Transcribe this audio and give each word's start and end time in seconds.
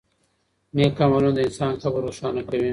نېک 0.75 0.95
عملونه 1.05 1.31
د 1.35 1.39
انسان 1.47 1.71
قبر 1.81 2.01
روښانه 2.07 2.41
کوي. 2.49 2.69